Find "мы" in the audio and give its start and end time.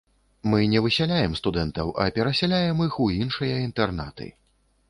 0.51-0.59